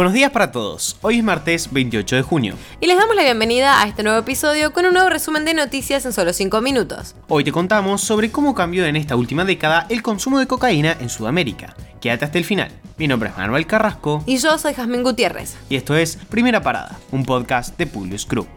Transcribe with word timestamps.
Buenos 0.00 0.14
días 0.14 0.30
para 0.30 0.50
todos. 0.50 0.96
Hoy 1.02 1.18
es 1.18 1.22
martes 1.22 1.70
28 1.70 2.16
de 2.16 2.22
junio. 2.22 2.54
Y 2.80 2.86
les 2.86 2.96
damos 2.96 3.14
la 3.14 3.22
bienvenida 3.22 3.82
a 3.82 3.86
este 3.86 4.02
nuevo 4.02 4.18
episodio 4.18 4.72
con 4.72 4.86
un 4.86 4.94
nuevo 4.94 5.10
resumen 5.10 5.44
de 5.44 5.52
noticias 5.52 6.06
en 6.06 6.14
solo 6.14 6.32
5 6.32 6.62
minutos. 6.62 7.14
Hoy 7.28 7.44
te 7.44 7.52
contamos 7.52 8.00
sobre 8.00 8.30
cómo 8.30 8.54
cambió 8.54 8.86
en 8.86 8.96
esta 8.96 9.14
última 9.14 9.44
década 9.44 9.84
el 9.90 10.00
consumo 10.00 10.38
de 10.38 10.46
cocaína 10.46 10.96
en 10.98 11.10
Sudamérica. 11.10 11.76
Quédate 12.00 12.24
hasta 12.24 12.38
el 12.38 12.46
final. 12.46 12.70
Mi 12.96 13.08
nombre 13.08 13.28
es 13.28 13.36
Manuel 13.36 13.66
Carrasco. 13.66 14.24
Y 14.24 14.38
yo 14.38 14.56
soy 14.56 14.72
Jazmín 14.72 15.02
Gutiérrez. 15.02 15.58
Y 15.68 15.76
esto 15.76 15.94
es 15.94 16.16
Primera 16.16 16.62
Parada, 16.62 16.98
un 17.12 17.26
podcast 17.26 17.76
de 17.76 17.86
Publius 17.86 18.26
Group. 18.26 18.48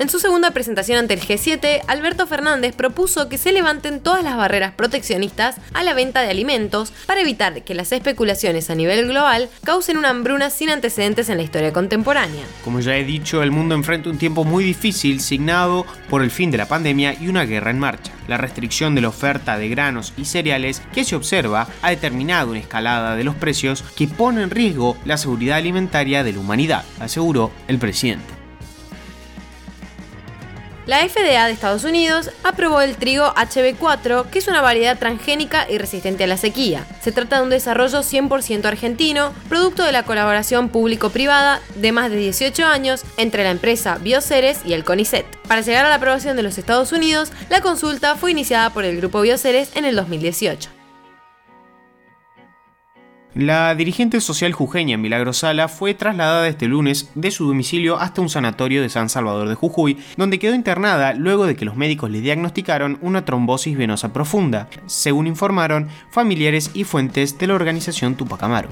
En 0.00 0.08
su 0.08 0.18
segunda 0.18 0.52
presentación 0.52 0.96
ante 0.96 1.12
el 1.12 1.20
G7, 1.20 1.82
Alberto 1.86 2.26
Fernández 2.26 2.74
propuso 2.74 3.28
que 3.28 3.36
se 3.36 3.52
levanten 3.52 4.00
todas 4.00 4.24
las 4.24 4.34
barreras 4.34 4.72
proteccionistas 4.72 5.56
a 5.74 5.82
la 5.82 5.92
venta 5.92 6.22
de 6.22 6.30
alimentos 6.30 6.94
para 7.04 7.20
evitar 7.20 7.64
que 7.64 7.74
las 7.74 7.92
especulaciones 7.92 8.70
a 8.70 8.74
nivel 8.74 9.06
global 9.06 9.50
causen 9.62 9.98
una 9.98 10.08
hambruna 10.08 10.48
sin 10.48 10.70
antecedentes 10.70 11.28
en 11.28 11.36
la 11.36 11.42
historia 11.42 11.74
contemporánea. 11.74 12.46
Como 12.64 12.80
ya 12.80 12.96
he 12.96 13.04
dicho, 13.04 13.42
el 13.42 13.50
mundo 13.50 13.74
enfrenta 13.74 14.08
un 14.08 14.16
tiempo 14.16 14.44
muy 14.44 14.64
difícil 14.64 15.20
signado 15.20 15.84
por 16.08 16.22
el 16.22 16.30
fin 16.30 16.50
de 16.50 16.56
la 16.56 16.66
pandemia 16.66 17.14
y 17.20 17.28
una 17.28 17.44
guerra 17.44 17.70
en 17.70 17.78
marcha. 17.78 18.12
La 18.26 18.38
restricción 18.38 18.94
de 18.94 19.02
la 19.02 19.08
oferta 19.08 19.58
de 19.58 19.68
granos 19.68 20.14
y 20.16 20.24
cereales 20.24 20.80
que 20.94 21.04
se 21.04 21.14
observa 21.14 21.68
ha 21.82 21.90
determinado 21.90 22.52
una 22.52 22.60
escalada 22.60 23.16
de 23.16 23.24
los 23.24 23.34
precios 23.34 23.84
que 23.96 24.08
pone 24.08 24.44
en 24.44 24.50
riesgo 24.50 24.96
la 25.04 25.18
seguridad 25.18 25.58
alimentaria 25.58 26.24
de 26.24 26.32
la 26.32 26.40
humanidad, 26.40 26.84
aseguró 27.00 27.50
el 27.68 27.78
presidente. 27.78 28.39
La 30.90 31.08
FDA 31.08 31.46
de 31.46 31.52
Estados 31.52 31.84
Unidos 31.84 32.32
aprobó 32.42 32.80
el 32.80 32.96
trigo 32.96 33.32
HB4, 33.36 34.28
que 34.28 34.40
es 34.40 34.48
una 34.48 34.60
variedad 34.60 34.98
transgénica 34.98 35.70
y 35.70 35.78
resistente 35.78 36.24
a 36.24 36.26
la 36.26 36.36
sequía. 36.36 36.84
Se 37.00 37.12
trata 37.12 37.36
de 37.36 37.44
un 37.44 37.50
desarrollo 37.50 38.00
100% 38.00 38.64
argentino, 38.64 39.32
producto 39.48 39.84
de 39.84 39.92
la 39.92 40.02
colaboración 40.02 40.68
público-privada 40.68 41.60
de 41.76 41.92
más 41.92 42.10
de 42.10 42.16
18 42.16 42.66
años 42.66 43.04
entre 43.18 43.44
la 43.44 43.52
empresa 43.52 43.98
Bioceres 43.98 44.62
y 44.64 44.72
el 44.72 44.82
CONICET. 44.82 45.26
Para 45.46 45.60
llegar 45.60 45.86
a 45.86 45.90
la 45.90 45.94
aprobación 45.94 46.36
de 46.36 46.42
los 46.42 46.58
Estados 46.58 46.90
Unidos, 46.90 47.30
la 47.50 47.60
consulta 47.60 48.16
fue 48.16 48.32
iniciada 48.32 48.70
por 48.70 48.84
el 48.84 48.96
grupo 48.96 49.20
Bioceres 49.20 49.70
en 49.76 49.84
el 49.84 49.94
2018. 49.94 50.79
La 53.34 53.76
dirigente 53.76 54.20
social 54.20 54.52
jujeña 54.52 54.96
Milagro 54.96 55.32
Sala 55.32 55.68
fue 55.68 55.94
trasladada 55.94 56.48
este 56.48 56.66
lunes 56.66 57.10
de 57.14 57.30
su 57.30 57.46
domicilio 57.46 57.96
hasta 57.96 58.20
un 58.20 58.28
sanatorio 58.28 58.82
de 58.82 58.88
San 58.88 59.08
Salvador 59.08 59.48
de 59.48 59.54
Jujuy, 59.54 59.98
donde 60.16 60.40
quedó 60.40 60.52
internada 60.52 61.14
luego 61.14 61.46
de 61.46 61.54
que 61.54 61.64
los 61.64 61.76
médicos 61.76 62.10
le 62.10 62.20
diagnosticaron 62.20 62.98
una 63.02 63.24
trombosis 63.24 63.78
venosa 63.78 64.12
profunda, 64.12 64.68
según 64.86 65.28
informaron 65.28 65.88
familiares 66.10 66.72
y 66.74 66.82
fuentes 66.82 67.38
de 67.38 67.46
la 67.46 67.54
organización 67.54 68.16
Tupac 68.16 68.42
Amaru. 68.42 68.68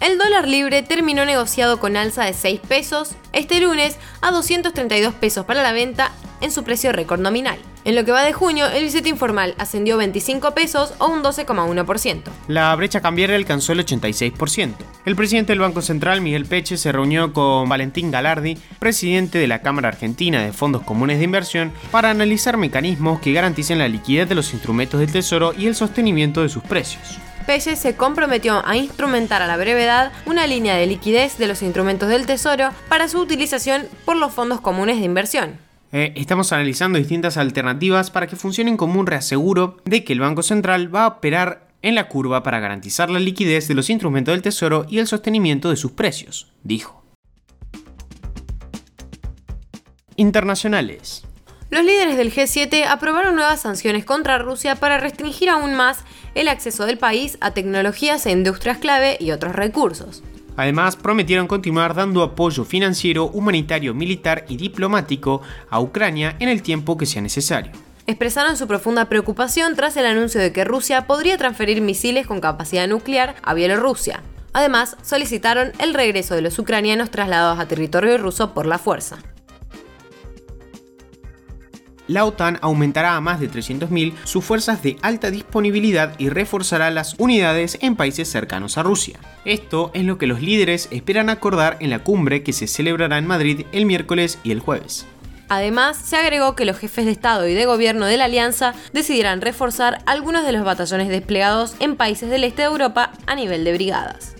El 0.00 0.16
dólar 0.16 0.48
libre 0.48 0.82
terminó 0.82 1.26
negociado 1.26 1.78
con 1.80 1.98
alza 1.98 2.24
de 2.24 2.32
6 2.32 2.60
pesos 2.60 3.14
este 3.34 3.60
lunes 3.60 3.98
a 4.22 4.30
232 4.30 5.12
pesos 5.12 5.44
para 5.44 5.62
la 5.62 5.72
venta 5.72 6.12
en 6.40 6.50
su 6.50 6.64
precio 6.64 6.92
récord 6.92 7.20
nominal. 7.20 7.58
En 7.84 7.94
lo 7.94 8.04
que 8.06 8.12
va 8.12 8.22
de 8.22 8.32
junio, 8.32 8.66
el 8.66 8.84
billete 8.84 9.10
informal 9.10 9.54
ascendió 9.58 9.98
25 9.98 10.54
pesos 10.54 10.94
o 10.98 11.06
un 11.06 11.22
12,1%. 11.22 12.22
La 12.48 12.74
brecha 12.76 13.02
cambiaria 13.02 13.36
alcanzó 13.36 13.72
el 13.72 13.84
86%. 13.84 14.72
El 15.04 15.16
presidente 15.16 15.52
del 15.52 15.60
Banco 15.60 15.82
Central, 15.82 16.22
Miguel 16.22 16.46
Peche, 16.46 16.78
se 16.78 16.92
reunió 16.92 17.34
con 17.34 17.68
Valentín 17.68 18.10
Galardi, 18.10 18.56
presidente 18.78 19.36
de 19.36 19.48
la 19.48 19.60
Cámara 19.60 19.88
Argentina 19.88 20.42
de 20.42 20.54
Fondos 20.54 20.82
Comunes 20.82 21.18
de 21.18 21.24
Inversión, 21.24 21.72
para 21.90 22.08
analizar 22.08 22.56
mecanismos 22.56 23.20
que 23.20 23.34
garanticen 23.34 23.78
la 23.78 23.88
liquidez 23.88 24.30
de 24.30 24.34
los 24.34 24.54
instrumentos 24.54 24.98
del 24.98 25.12
Tesoro 25.12 25.52
y 25.52 25.66
el 25.66 25.74
sostenimiento 25.74 26.40
de 26.40 26.48
sus 26.48 26.62
precios. 26.62 27.18
Pelle 27.46 27.76
se 27.76 27.96
comprometió 27.96 28.66
a 28.66 28.76
instrumentar 28.76 29.42
a 29.42 29.46
la 29.46 29.58
brevedad 29.58 30.10
una 30.24 30.46
línea 30.46 30.76
de 30.76 30.86
liquidez 30.86 31.36
de 31.36 31.48
los 31.48 31.60
instrumentos 31.60 32.08
del 32.08 32.24
Tesoro 32.24 32.70
para 32.88 33.08
su 33.08 33.20
utilización 33.20 33.86
por 34.06 34.16
los 34.16 34.32
fondos 34.32 34.62
comunes 34.62 34.98
de 34.98 35.04
inversión. 35.04 35.58
Eh, 35.96 36.12
estamos 36.16 36.52
analizando 36.52 36.98
distintas 36.98 37.36
alternativas 37.36 38.10
para 38.10 38.26
que 38.26 38.34
funcionen 38.34 38.76
como 38.76 38.98
un 38.98 39.06
reaseguro 39.06 39.76
de 39.84 40.02
que 40.02 40.12
el 40.12 40.18
Banco 40.18 40.42
Central 40.42 40.92
va 40.92 41.04
a 41.04 41.06
operar 41.06 41.68
en 41.82 41.94
la 41.94 42.08
curva 42.08 42.42
para 42.42 42.58
garantizar 42.58 43.10
la 43.10 43.20
liquidez 43.20 43.68
de 43.68 43.74
los 43.74 43.88
instrumentos 43.90 44.34
del 44.34 44.42
Tesoro 44.42 44.86
y 44.88 44.98
el 44.98 45.06
sostenimiento 45.06 45.70
de 45.70 45.76
sus 45.76 45.92
precios, 45.92 46.52
dijo. 46.64 47.04
Internacionales. 50.16 51.22
Los 51.70 51.84
líderes 51.84 52.16
del 52.16 52.34
G7 52.34 52.86
aprobaron 52.88 53.36
nuevas 53.36 53.60
sanciones 53.60 54.04
contra 54.04 54.38
Rusia 54.38 54.74
para 54.74 54.98
restringir 54.98 55.48
aún 55.48 55.74
más 55.74 55.98
el 56.34 56.48
acceso 56.48 56.86
del 56.86 56.98
país 56.98 57.38
a 57.40 57.52
tecnologías 57.52 58.26
e 58.26 58.32
industrias 58.32 58.78
clave 58.78 59.16
y 59.20 59.30
otros 59.30 59.54
recursos. 59.54 60.24
Además, 60.56 60.96
prometieron 60.96 61.46
continuar 61.46 61.94
dando 61.94 62.22
apoyo 62.22 62.64
financiero, 62.64 63.26
humanitario, 63.26 63.94
militar 63.94 64.44
y 64.48 64.56
diplomático 64.56 65.42
a 65.70 65.80
Ucrania 65.80 66.36
en 66.38 66.48
el 66.48 66.62
tiempo 66.62 66.96
que 66.96 67.06
sea 67.06 67.22
necesario. 67.22 67.72
Expresaron 68.06 68.56
su 68.56 68.66
profunda 68.66 69.08
preocupación 69.08 69.74
tras 69.76 69.96
el 69.96 70.06
anuncio 70.06 70.40
de 70.40 70.52
que 70.52 70.64
Rusia 70.64 71.06
podría 71.06 71.38
transferir 71.38 71.80
misiles 71.80 72.26
con 72.26 72.40
capacidad 72.40 72.86
nuclear 72.86 73.34
a 73.42 73.54
Bielorrusia. 73.54 74.22
Además, 74.52 74.96
solicitaron 75.02 75.72
el 75.78 75.94
regreso 75.94 76.34
de 76.34 76.42
los 76.42 76.58
ucranianos 76.58 77.10
trasladados 77.10 77.58
a 77.58 77.66
territorio 77.66 78.18
ruso 78.18 78.54
por 78.54 78.66
la 78.66 78.78
fuerza 78.78 79.18
la 82.06 82.24
OTAN 82.24 82.58
aumentará 82.62 83.16
a 83.16 83.20
más 83.20 83.40
de 83.40 83.50
300.000 83.50 84.14
sus 84.24 84.44
fuerzas 84.44 84.82
de 84.82 84.96
alta 85.02 85.30
disponibilidad 85.30 86.14
y 86.18 86.28
reforzará 86.28 86.90
las 86.90 87.14
unidades 87.18 87.78
en 87.80 87.96
países 87.96 88.30
cercanos 88.30 88.78
a 88.78 88.82
Rusia. 88.82 89.18
Esto 89.44 89.90
es 89.94 90.04
lo 90.04 90.18
que 90.18 90.26
los 90.26 90.42
líderes 90.42 90.88
esperan 90.90 91.30
acordar 91.30 91.76
en 91.80 91.90
la 91.90 92.00
cumbre 92.00 92.42
que 92.42 92.52
se 92.52 92.66
celebrará 92.66 93.18
en 93.18 93.26
Madrid 93.26 93.66
el 93.72 93.86
miércoles 93.86 94.38
y 94.42 94.52
el 94.52 94.60
jueves. 94.60 95.06
Además, 95.48 95.98
se 95.98 96.16
agregó 96.16 96.56
que 96.56 96.64
los 96.64 96.78
jefes 96.78 97.04
de 97.04 97.12
Estado 97.12 97.46
y 97.46 97.54
de 97.54 97.66
Gobierno 97.66 98.06
de 98.06 98.16
la 98.16 98.24
Alianza 98.24 98.74
decidirán 98.92 99.40
reforzar 99.40 100.02
algunos 100.06 100.44
de 100.44 100.52
los 100.52 100.64
batallones 100.64 101.08
desplegados 101.08 101.76
en 101.80 101.96
países 101.96 102.30
del 102.30 102.44
este 102.44 102.62
de 102.62 102.68
Europa 102.68 103.12
a 103.26 103.34
nivel 103.34 103.64
de 103.64 103.74
brigadas. 103.74 104.34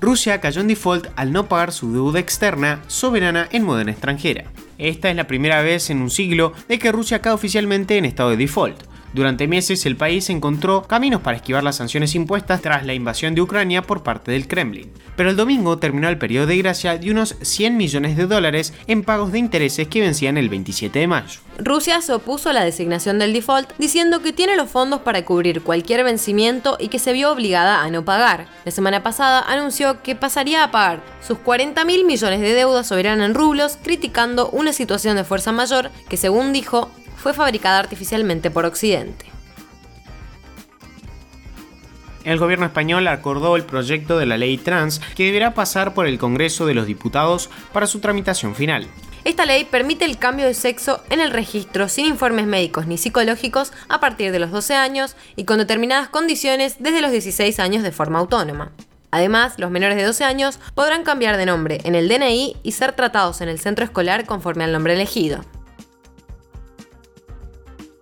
Rusia 0.00 0.40
cayó 0.40 0.60
en 0.60 0.68
default 0.68 1.08
al 1.16 1.32
no 1.32 1.48
pagar 1.48 1.72
su 1.72 1.92
deuda 1.92 2.20
externa 2.20 2.82
soberana 2.86 3.48
en 3.50 3.64
moneda 3.64 3.90
extranjera. 3.90 4.44
Esta 4.78 5.10
es 5.10 5.16
la 5.16 5.26
primera 5.26 5.60
vez 5.62 5.90
en 5.90 6.00
un 6.00 6.10
siglo 6.10 6.52
de 6.68 6.78
que 6.78 6.92
Rusia 6.92 7.20
cae 7.20 7.32
oficialmente 7.32 7.98
en 7.98 8.04
estado 8.04 8.30
de 8.30 8.36
default. 8.36 8.84
Durante 9.18 9.48
meses 9.48 9.84
el 9.84 9.96
país 9.96 10.30
encontró 10.30 10.84
caminos 10.84 11.22
para 11.22 11.38
esquivar 11.38 11.64
las 11.64 11.74
sanciones 11.74 12.14
impuestas 12.14 12.62
tras 12.62 12.86
la 12.86 12.94
invasión 12.94 13.34
de 13.34 13.40
Ucrania 13.40 13.82
por 13.82 14.04
parte 14.04 14.30
del 14.30 14.46
Kremlin. 14.46 14.92
Pero 15.16 15.28
el 15.28 15.34
domingo 15.34 15.76
terminó 15.78 16.08
el 16.08 16.18
periodo 16.18 16.46
de 16.46 16.58
gracia 16.58 16.96
de 16.96 17.10
unos 17.10 17.34
100 17.42 17.76
millones 17.76 18.16
de 18.16 18.28
dólares 18.28 18.72
en 18.86 19.02
pagos 19.02 19.32
de 19.32 19.40
intereses 19.40 19.88
que 19.88 20.02
vencían 20.02 20.38
el 20.38 20.48
27 20.48 21.00
de 21.00 21.08
mayo. 21.08 21.40
Rusia 21.58 22.00
se 22.00 22.12
opuso 22.12 22.50
a 22.50 22.52
la 22.52 22.64
designación 22.64 23.18
del 23.18 23.32
default 23.32 23.72
diciendo 23.78 24.22
que 24.22 24.32
tiene 24.32 24.54
los 24.54 24.70
fondos 24.70 25.00
para 25.00 25.24
cubrir 25.24 25.62
cualquier 25.62 26.04
vencimiento 26.04 26.76
y 26.78 26.86
que 26.86 27.00
se 27.00 27.12
vio 27.12 27.32
obligada 27.32 27.82
a 27.82 27.90
no 27.90 28.04
pagar. 28.04 28.46
La 28.64 28.70
semana 28.70 29.02
pasada 29.02 29.40
anunció 29.40 30.00
que 30.04 30.14
pasaría 30.14 30.62
a 30.62 30.70
pagar 30.70 31.02
sus 31.26 31.38
40 31.38 31.84
mil 31.84 32.04
millones 32.04 32.40
de 32.40 32.54
deuda 32.54 32.84
soberana 32.84 33.24
en 33.24 33.34
rublos, 33.34 33.78
criticando 33.82 34.48
una 34.50 34.72
situación 34.72 35.16
de 35.16 35.24
fuerza 35.24 35.50
mayor 35.50 35.90
que, 36.08 36.16
según 36.16 36.52
dijo, 36.52 36.88
fue 37.28 37.34
fabricada 37.34 37.78
artificialmente 37.78 38.50
por 38.50 38.64
Occidente. 38.64 39.26
El 42.24 42.38
gobierno 42.38 42.64
español 42.64 43.06
acordó 43.06 43.56
el 43.56 43.64
proyecto 43.64 44.18
de 44.18 44.24
la 44.24 44.38
ley 44.38 44.56
trans 44.56 45.00
que 45.14 45.24
deberá 45.24 45.52
pasar 45.52 45.92
por 45.92 46.06
el 46.06 46.18
Congreso 46.18 46.64
de 46.64 46.72
los 46.72 46.86
Diputados 46.86 47.50
para 47.72 47.86
su 47.86 48.00
tramitación 48.00 48.54
final. 48.54 48.86
Esta 49.24 49.44
ley 49.44 49.66
permite 49.66 50.06
el 50.06 50.16
cambio 50.16 50.46
de 50.46 50.54
sexo 50.54 51.02
en 51.10 51.20
el 51.20 51.30
registro 51.30 51.90
sin 51.90 52.06
informes 52.06 52.46
médicos 52.46 52.86
ni 52.86 52.96
psicológicos 52.96 53.72
a 53.90 54.00
partir 54.00 54.32
de 54.32 54.38
los 54.38 54.50
12 54.50 54.74
años 54.74 55.14
y 55.36 55.44
con 55.44 55.58
determinadas 55.58 56.08
condiciones 56.08 56.76
desde 56.78 57.02
los 57.02 57.10
16 57.10 57.60
años 57.60 57.82
de 57.82 57.92
forma 57.92 58.20
autónoma. 58.20 58.72
Además, 59.10 59.54
los 59.58 59.70
menores 59.70 59.98
de 59.98 60.04
12 60.04 60.24
años 60.24 60.58
podrán 60.74 61.02
cambiar 61.02 61.36
de 61.36 61.46
nombre 61.46 61.80
en 61.84 61.94
el 61.94 62.08
DNI 62.08 62.56
y 62.62 62.72
ser 62.72 62.92
tratados 62.92 63.42
en 63.42 63.50
el 63.50 63.58
centro 63.58 63.84
escolar 63.84 64.24
conforme 64.24 64.64
al 64.64 64.72
nombre 64.72 64.94
elegido. 64.94 65.44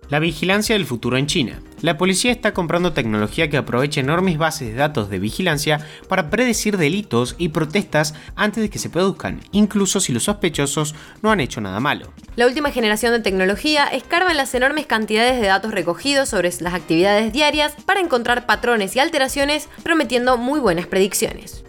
La 0.09 0.19
vigilancia 0.19 0.73
del 0.73 0.85
futuro 0.85 1.17
en 1.17 1.27
China. 1.27 1.61
La 1.81 1.97
policía 1.97 2.31
está 2.31 2.53
comprando 2.53 2.93
tecnología 2.93 3.49
que 3.49 3.57
aprovecha 3.57 3.99
enormes 3.99 4.37
bases 4.37 4.69
de 4.69 4.75
datos 4.75 5.09
de 5.09 5.19
vigilancia 5.19 5.85
para 6.07 6.29
predecir 6.29 6.77
delitos 6.77 7.35
y 7.37 7.49
protestas 7.49 8.13
antes 8.37 8.63
de 8.63 8.69
que 8.69 8.79
se 8.79 8.89
produzcan, 8.89 9.41
incluso 9.51 9.99
si 9.99 10.13
los 10.13 10.23
sospechosos 10.23 10.95
no 11.21 11.29
han 11.29 11.41
hecho 11.41 11.59
nada 11.59 11.81
malo. 11.81 12.13
La 12.37 12.47
última 12.47 12.71
generación 12.71 13.11
de 13.11 13.19
tecnología 13.19 13.85
escarba 13.87 14.31
en 14.31 14.37
las 14.37 14.55
enormes 14.55 14.85
cantidades 14.85 15.41
de 15.41 15.47
datos 15.47 15.73
recogidos 15.73 16.29
sobre 16.29 16.53
las 16.61 16.73
actividades 16.73 17.33
diarias 17.33 17.73
para 17.85 17.99
encontrar 17.99 18.45
patrones 18.45 18.95
y 18.95 18.99
alteraciones, 18.99 19.67
prometiendo 19.83 20.37
muy 20.37 20.61
buenas 20.61 20.87
predicciones. 20.87 21.66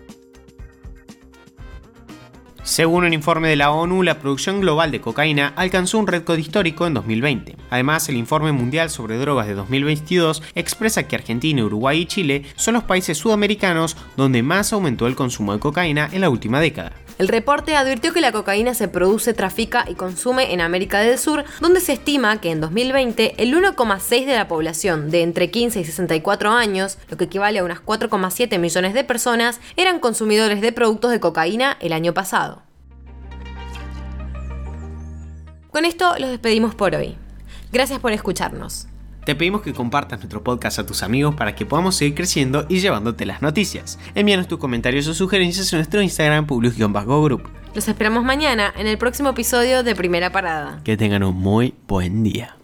Según 2.79 3.03
un 3.03 3.13
informe 3.13 3.49
de 3.49 3.57
la 3.57 3.73
ONU, 3.73 4.05
la 4.05 4.21
producción 4.21 4.61
global 4.61 4.93
de 4.93 5.01
cocaína 5.01 5.53
alcanzó 5.57 5.99
un 5.99 6.07
récord 6.07 6.39
histórico 6.39 6.87
en 6.87 6.95
2020. 6.95 7.57
Además, 7.71 8.09
el 8.09 8.17
informe 8.17 8.53
mundial 8.53 8.89
sobre 8.89 9.19
drogas 9.19 9.49
de 9.49 9.55
2022 9.55 10.45
expresa 10.55 11.03
que 11.03 11.17
Argentina, 11.17 11.65
Uruguay 11.65 12.03
y 12.03 12.07
Chile 12.07 12.45
son 12.55 12.75
los 12.75 12.85
países 12.85 13.19
sudamericanos 13.19 13.97
donde 14.17 14.45
más 14.45 14.73
aumentó 14.73 15.09
el 15.09 15.17
consumo 15.17 15.55
de 15.55 15.59
cocaína 15.59 16.09
en 16.13 16.21
la 16.21 16.31
última 16.31 16.61
década. 16.61 16.93
El 17.19 17.27
reporte 17.27 17.75
advirtió 17.75 18.13
que 18.13 18.21
la 18.21 18.31
cocaína 18.31 18.75
se 18.75 18.87
produce, 18.87 19.35
trafica 19.35 19.85
y 19.89 19.97
consume 19.97 20.53
en 20.53 20.61
América 20.61 21.01
del 21.01 21.19
Sur, 21.19 21.45
donde 21.61 21.81
se 21.81 21.95
estima 21.95 22.41
que 22.41 22.53
en 22.53 22.61
2020 22.61 23.43
el 23.43 23.55
1,6 23.55 24.25
de 24.25 24.37
la 24.37 24.47
población 24.47 25.11
de 25.11 25.23
entre 25.23 25.51
15 25.51 25.81
y 25.81 25.85
64 25.85 26.53
años, 26.53 26.97
lo 27.09 27.17
que 27.17 27.25
equivale 27.25 27.59
a 27.59 27.65
unas 27.65 27.81
4,7 27.81 28.57
millones 28.61 28.95
de 28.95 29.03
personas, 29.03 29.61
eran 29.77 29.99
consumidores 29.99 30.61
de 30.61 30.71
productos 30.71 31.11
de 31.11 31.19
cocaína 31.19 31.77
el 31.81 31.93
año 31.93 32.15
pasado. 32.15 32.68
Con 35.71 35.85
esto 35.85 36.15
los 36.19 36.31
despedimos 36.31 36.75
por 36.75 36.95
hoy. 36.95 37.17
Gracias 37.73 37.99
por 38.01 38.13
escucharnos. 38.13 38.87
Te 39.25 39.35
pedimos 39.35 39.61
que 39.61 39.75
compartas 39.75 40.21
nuestro 40.21 40.43
podcast 40.43 40.79
a 40.79 40.87
tus 40.87 41.03
amigos 41.03 41.35
para 41.35 41.55
que 41.55 41.67
podamos 41.67 41.97
seguir 41.97 42.15
creciendo 42.15 42.65
y 42.71 42.81
llevándote 42.81 43.27
las 43.27 43.43
noticias. 43.43 43.99
Envíanos 44.15 44.49
tus 44.49 44.59
comentarios 44.59 45.07
o 45.07 45.13
sugerencias 45.13 45.71
en 45.75 45.81
nuestro 45.81 46.01
Instagram 46.01 46.47
publius-group. 46.47 47.43
Los 47.75 47.87
esperamos 47.89 48.25
mañana 48.25 48.73
en 48.77 48.87
el 48.87 48.97
próximo 48.97 49.29
episodio 49.29 49.83
de 49.83 49.95
Primera 49.95 50.33
Parada. 50.33 50.81
Que 50.83 50.97
tengan 50.97 51.23
un 51.23 51.37
muy 51.37 51.75
buen 51.87 52.23
día. 52.23 52.58